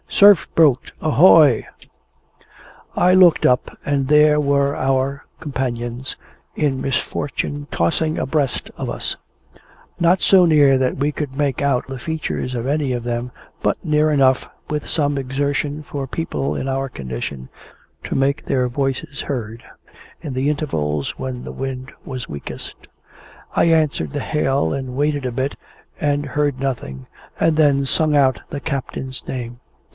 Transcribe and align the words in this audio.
"Surf 0.09 0.47
boat, 0.55 0.91
ahoy!" 1.01 1.65
I 2.95 3.13
looked 3.13 3.45
up, 3.45 3.75
and 3.85 4.07
there 4.07 4.39
were 4.39 4.75
our 4.75 5.25
companions 5.39 6.17
in 6.55 6.81
misfortune 6.81 7.67
tossing 7.71 8.17
abreast 8.17 8.69
of 8.77 8.89
us; 8.89 9.15
not 9.99 10.19
so 10.21 10.45
near 10.45 10.77
that 10.77 10.97
we 10.97 11.11
could 11.11 11.35
make 11.35 11.61
out 11.61 11.87
the 11.87 11.99
features 11.99 12.55
of 12.55 12.67
any 12.67 12.93
of 12.93 13.03
them, 13.03 13.31
but 13.63 13.83
near 13.85 14.11
enough, 14.11 14.49
with 14.69 14.87
some 14.87 15.17
exertion 15.17 15.81
for 15.83 16.07
people 16.07 16.55
in 16.55 16.67
our 16.67 16.89
condition, 16.89 17.49
to 18.03 18.15
make 18.15 18.45
their 18.45 18.67
voices 18.67 19.21
heard 19.21 19.63
in 20.19 20.33
the 20.33 20.49
intervals 20.49 21.17
when 21.17 21.43
the 21.43 21.53
wind 21.53 21.91
was 22.03 22.27
weakest. 22.29 22.73
I 23.55 23.65
answered 23.65 24.11
the 24.13 24.19
hail, 24.19 24.73
and 24.73 24.95
waited 24.95 25.25
a 25.25 25.31
bit, 25.31 25.55
and 25.99 26.25
heard 26.25 26.59
nothing, 26.59 27.07
and 27.39 27.55
then 27.55 27.85
sung 27.85 28.15
out 28.15 28.41
the 28.49 28.59
captain's 28.59 29.25
name. 29.27 29.59